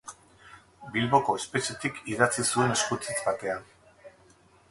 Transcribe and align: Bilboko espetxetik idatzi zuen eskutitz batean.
Bilboko 0.95 1.35
espetxetik 1.41 2.01
idatzi 2.15 2.47
zuen 2.47 2.75
eskutitz 2.77 3.19
batean. 3.29 3.71